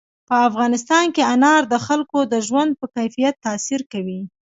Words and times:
په 0.27 0.35
افغانستان 0.49 1.05
کې 1.15 1.23
انار 1.33 1.61
د 1.73 1.75
خلکو 1.85 2.19
د 2.33 2.35
ژوند 2.47 2.71
په 2.79 2.85
کیفیت 2.95 3.35
تاثیر 3.45 3.81
کوي. 3.91 4.21